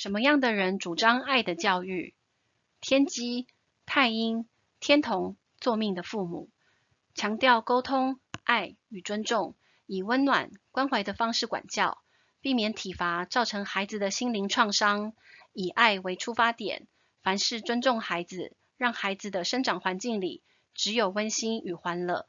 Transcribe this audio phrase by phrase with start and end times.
[0.00, 2.14] 什么样的人主张爱的教育
[2.80, 3.48] 天机
[3.84, 6.50] 太阴天同作命的父母
[7.16, 9.56] 强调沟通爱与尊重
[9.86, 11.98] 以温暖关怀的方式管教
[12.40, 15.14] 避免体罚造成孩子的心灵创伤
[15.52, 16.86] 以爱为出发点
[17.20, 20.44] 凡事尊重孩子让孩子的生长环境里
[20.74, 22.28] 只有温馨与欢乐。